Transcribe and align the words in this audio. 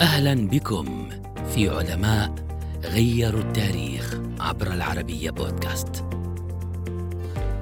أهلا 0.00 0.34
بكم 0.48 1.08
في 1.54 1.68
علماء 1.68 2.34
غيروا 2.84 3.40
التاريخ 3.40 4.20
عبر 4.40 4.72
العربية 4.72 5.30
بودكاست. 5.30 6.04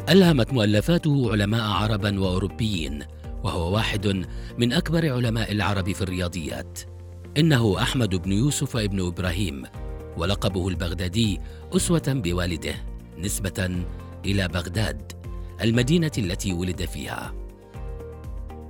ألهمت 0.08 0.52
مؤلفاته 0.52 1.32
علماء 1.32 1.70
عربا 1.70 2.20
وأوروبيين 2.20 3.02
وهو 3.44 3.74
واحد 3.74 4.26
من 4.58 4.72
أكبر 4.72 5.12
علماء 5.12 5.52
العرب 5.52 5.92
في 5.92 6.02
الرياضيات. 6.02 6.80
إنه 7.38 7.82
أحمد 7.82 8.14
بن 8.14 8.32
يوسف 8.32 8.76
ابن 8.76 9.06
إبراهيم 9.06 9.62
ولقبه 10.16 10.68
البغدادي 10.68 11.40
أسوة 11.76 12.04
بوالده 12.08 12.74
نسبة 13.18 13.84
إلى 14.24 14.48
بغداد 14.48 15.12
المدينة 15.62 16.12
التي 16.18 16.52
ولد 16.52 16.84
فيها. 16.84 17.45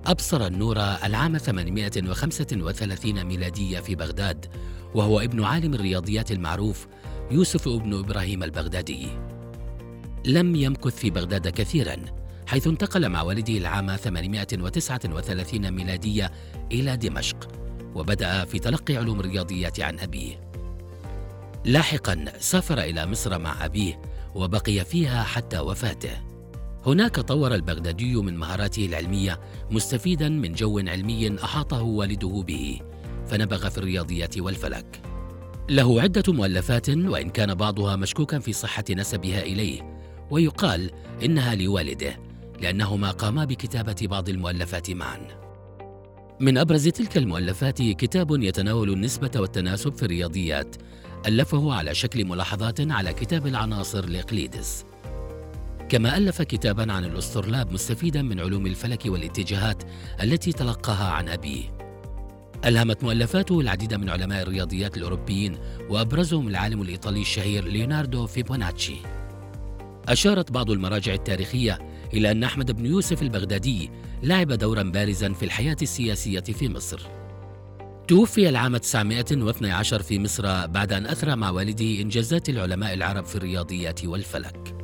أبصر 0.06 0.46
النور 0.46 0.78
العام 0.78 1.38
835 1.38 3.24
ميلادية 3.24 3.80
في 3.80 3.94
بغداد 3.94 4.46
وهو 4.94 5.20
ابن 5.20 5.44
عالم 5.44 5.74
الرياضيات 5.74 6.32
المعروف 6.32 6.86
يوسف 7.30 7.68
ابن 7.68 7.98
إبراهيم 7.98 8.42
البغدادي. 8.42 9.08
لم 10.24 10.54
يمكث 10.54 10.96
في 10.96 11.10
بغداد 11.10 11.48
كثيرا 11.48 11.96
حيث 12.46 12.66
انتقل 12.66 13.08
مع 13.08 13.22
والده 13.22 13.58
العام 13.58 13.96
839 13.96 15.70
ميلادية 15.70 16.32
إلى 16.72 16.96
دمشق 16.96 17.48
وبدأ 17.94 18.44
في 18.44 18.58
تلقي 18.58 18.96
علوم 18.96 19.20
الرياضيات 19.20 19.80
عن 19.80 19.98
أبيه. 19.98 20.50
لاحقا 21.64 22.24
سافر 22.38 22.78
إلى 22.78 23.06
مصر 23.06 23.38
مع 23.38 23.64
أبيه 23.64 24.00
وبقي 24.34 24.84
فيها 24.84 25.22
حتى 25.22 25.58
وفاته. 25.58 26.35
هناك 26.86 27.20
طور 27.20 27.54
البغدادي 27.54 28.16
من 28.16 28.36
مهاراته 28.36 28.86
العلمية 28.86 29.40
مستفيدا 29.70 30.28
من 30.28 30.52
جو 30.52 30.78
علمي 30.78 31.36
أحاطه 31.44 31.82
والده 31.82 32.44
به 32.46 32.80
فنبغ 33.26 33.68
في 33.68 33.78
الرياضيات 33.78 34.38
والفلك. 34.38 35.02
له 35.70 36.02
عدة 36.02 36.32
مؤلفات 36.32 36.88
وإن 36.88 37.30
كان 37.30 37.54
بعضها 37.54 37.96
مشكوكا 37.96 38.38
في 38.38 38.52
صحة 38.52 38.84
نسبها 38.90 39.42
إليه 39.42 39.98
ويقال 40.30 40.90
إنها 41.24 41.54
لوالده 41.54 42.18
لأنهما 42.60 43.10
قاما 43.10 43.44
بكتابة 43.44 43.96
بعض 44.02 44.28
المؤلفات 44.28 44.90
معا. 44.90 45.18
من 46.40 46.58
أبرز 46.58 46.88
تلك 46.88 47.16
المؤلفات 47.16 47.82
كتاب 47.82 48.42
يتناول 48.42 48.90
النسبة 48.90 49.30
والتناسب 49.36 49.94
في 49.94 50.02
الرياضيات 50.02 50.76
ألفه 51.26 51.72
على 51.74 51.94
شكل 51.94 52.24
ملاحظات 52.24 52.90
على 52.90 53.12
كتاب 53.12 53.46
العناصر 53.46 54.06
لإقليدس. 54.06 54.84
كما 55.88 56.16
ألف 56.16 56.42
كتابا 56.42 56.92
عن 56.92 57.04
الأسطرلاب 57.04 57.72
مستفيدا 57.72 58.22
من 58.22 58.40
علوم 58.40 58.66
الفلك 58.66 59.02
والاتجاهات 59.06 59.82
التي 60.22 60.52
تلقاها 60.52 61.10
عن 61.10 61.28
أبيه. 61.28 61.76
ألهمت 62.64 63.04
مؤلفاته 63.04 63.60
العديد 63.60 63.94
من 63.94 64.10
علماء 64.10 64.42
الرياضيات 64.42 64.96
الأوروبيين 64.96 65.58
وأبرزهم 65.88 66.48
العالم 66.48 66.82
الإيطالي 66.82 67.20
الشهير 67.20 67.64
ليوناردو 67.64 68.26
فيبوناتشي. 68.26 68.96
أشارت 70.08 70.52
بعض 70.52 70.70
المراجع 70.70 71.14
التاريخية 71.14 71.78
إلى 72.14 72.30
أن 72.30 72.44
أحمد 72.44 72.70
بن 72.70 72.86
يوسف 72.86 73.22
البغدادي 73.22 73.90
لعب 74.22 74.52
دورا 74.52 74.82
بارزا 74.82 75.32
في 75.32 75.44
الحياة 75.44 75.76
السياسية 75.82 76.40
في 76.40 76.68
مصر. 76.68 77.00
توفي 78.08 78.48
العام 78.48 78.76
912 78.76 80.02
في 80.02 80.18
مصر 80.18 80.66
بعد 80.66 80.92
أن 80.92 81.06
أثرى 81.06 81.36
مع 81.36 81.50
والده 81.50 82.00
إنجازات 82.00 82.48
العلماء 82.48 82.94
العرب 82.94 83.24
في 83.24 83.36
الرياضيات 83.36 84.04
والفلك. 84.04 84.75